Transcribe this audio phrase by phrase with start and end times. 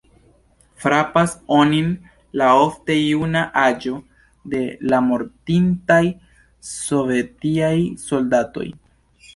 [0.83, 1.91] Frapas onin
[2.41, 3.93] la ofte juna aĝo
[4.55, 6.03] de la mortintaj
[6.75, 7.77] sovetiaj
[8.09, 8.69] soldatoj.